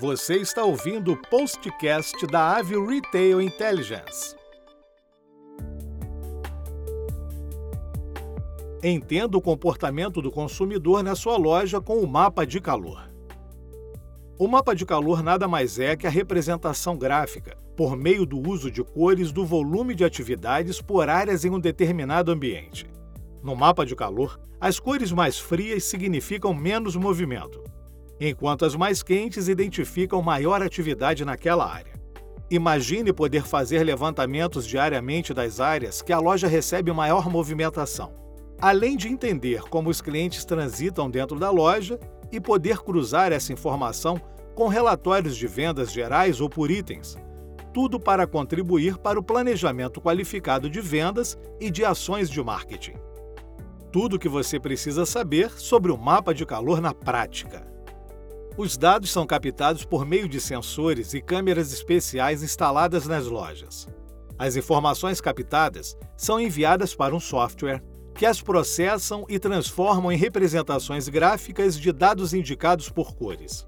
[0.00, 4.34] Você está ouvindo o postcast da Avio Retail Intelligence.
[8.82, 13.10] Entenda o comportamento do consumidor na sua loja com o mapa de calor.
[14.38, 18.70] O mapa de calor nada mais é que a representação gráfica, por meio do uso
[18.70, 22.88] de cores, do volume de atividades por áreas em um determinado ambiente.
[23.42, 27.62] No mapa de calor, as cores mais frias significam menos movimento,
[28.20, 31.98] enquanto as mais quentes identificam maior atividade naquela área.
[32.50, 38.12] Imagine poder fazer levantamentos diariamente das áreas que a loja recebe maior movimentação,
[38.60, 41.98] além de entender como os clientes transitam dentro da loja
[42.30, 44.20] e poder cruzar essa informação
[44.54, 47.16] com relatórios de vendas gerais ou por itens,
[47.72, 52.94] tudo para contribuir para o planejamento qualificado de vendas e de ações de marketing.
[53.92, 57.66] Tudo o que você precisa saber sobre o mapa de calor na prática.
[58.62, 63.88] Os dados são captados por meio de sensores e câmeras especiais instaladas nas lojas.
[64.38, 67.82] As informações captadas são enviadas para um software
[68.14, 73.66] que as processam e transformam em representações gráficas de dados indicados por cores.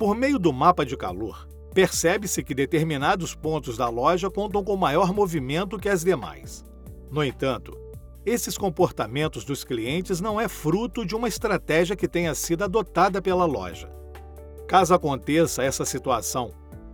[0.00, 5.14] Por meio do mapa de calor, percebe-se que determinados pontos da loja contam com maior
[5.14, 6.64] movimento que as demais.
[7.08, 7.78] No entanto,
[8.24, 13.44] esses comportamentos dos clientes não é fruto de uma estratégia que tenha sido adotada pela
[13.44, 13.90] loja.
[14.68, 16.52] Caso aconteça essa situação,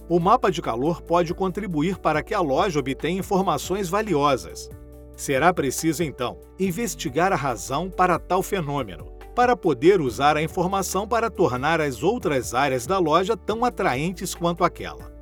[0.09, 4.71] o mapa de calor pode contribuir para que a loja obtenha informações valiosas,
[5.19, 11.29] Será preciso, então, investigar a razão para tal fenômeno, para poder usar a informação para
[11.29, 15.13] tornar as outras áreas da loja tão atraentes quanto aquela.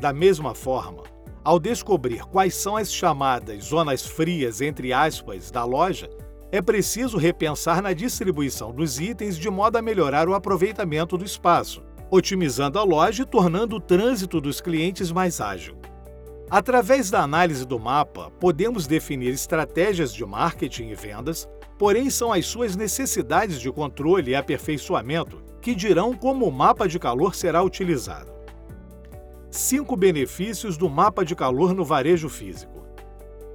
[0.00, 1.02] Da mesma forma,
[1.44, 6.08] ao descobrir quais são as chamadas zonas frias, entre aspas, da loja,
[6.50, 11.82] é preciso repensar na distribuição dos itens de modo a melhorar o aproveitamento do espaço,
[12.10, 15.76] otimizando a loja e tornando o trânsito dos clientes mais ágil.
[16.50, 21.48] Através da análise do mapa, podemos definir estratégias de marketing e vendas,
[21.78, 26.98] porém são as suas necessidades de controle e aperfeiçoamento que dirão como o mapa de
[26.98, 28.31] calor será utilizado.
[29.52, 32.86] 5 benefícios do mapa de calor no varejo físico.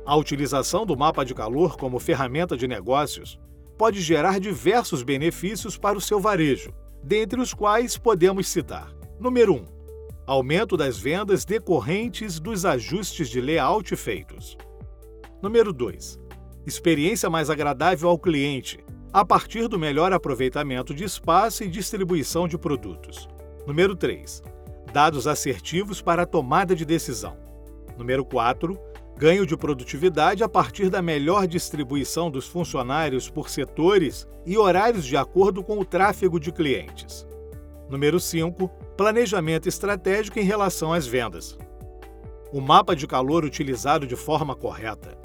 [0.05, 3.39] A utilização do mapa de calor como ferramenta de negócios
[3.79, 6.71] pode gerar diversos benefícios para o seu varejo,
[7.03, 9.77] dentre os quais podemos citar: número 1
[10.27, 14.55] aumento das vendas decorrentes dos ajustes de layout feitos.
[15.41, 16.19] Número 2.
[16.65, 18.77] Experiência mais agradável ao cliente,
[19.11, 23.27] a partir do melhor aproveitamento de espaço e distribuição de produtos.
[23.65, 24.56] Número 3.
[24.97, 27.37] Dados assertivos para a tomada de decisão.
[27.99, 28.75] Número 4.
[29.15, 35.15] Ganho de produtividade a partir da melhor distribuição dos funcionários por setores e horários de
[35.15, 37.27] acordo com o tráfego de clientes.
[37.87, 41.55] Número 5 planejamento estratégico em relação às vendas.
[42.51, 45.15] O mapa de calor utilizado de forma correta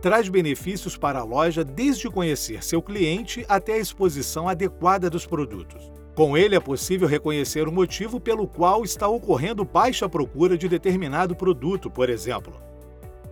[0.00, 5.95] traz benefícios para a loja desde conhecer seu cliente até a exposição adequada dos produtos.
[6.16, 11.36] Com ele é possível reconhecer o motivo pelo qual está ocorrendo baixa procura de determinado
[11.36, 12.54] produto, por exemplo.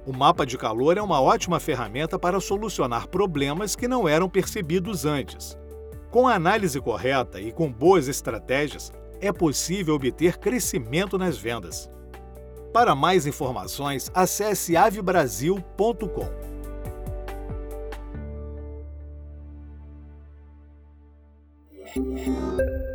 [0.06, 5.06] O mapa de calor é uma ótima ferramenta para solucionar problemas que não eram percebidos
[5.06, 5.56] antes.
[6.10, 11.90] Com a análise correta e com boas estratégias, é possível obter crescimento nas vendas.
[12.70, 16.53] Para mais informações, acesse avebrasil.com.
[21.96, 22.93] Yeah.